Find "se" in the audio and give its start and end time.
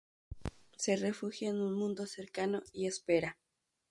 0.77-0.95